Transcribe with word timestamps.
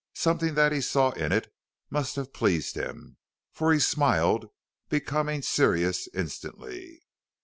Something 0.15 0.55
that 0.55 0.71
he 0.71 0.81
saw 0.81 1.11
in 1.11 1.31
it 1.31 1.53
must 1.91 2.15
have 2.15 2.33
pleased 2.33 2.75
him, 2.75 3.17
for 3.51 3.71
he 3.71 3.77
smiled, 3.77 4.49
becoming 4.89 5.43
serious 5.43 6.07
instantly. 6.15 7.03